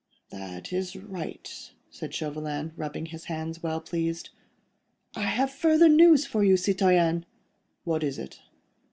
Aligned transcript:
"That 0.31 0.73
is 0.73 0.95
right," 0.95 1.69
said 1.91 2.11
Chauvelin, 2.11 2.73
rubbing 2.75 3.05
his 3.05 3.25
hands, 3.25 3.61
well 3.61 3.79
pleased. 3.79 4.31
"I 5.15 5.21
have 5.25 5.51
further 5.51 5.87
news 5.89 6.25
for 6.25 6.43
you, 6.43 6.57
citoyen." 6.57 7.23
"What 7.83 8.03
is 8.03 8.17
it?" 8.17 8.39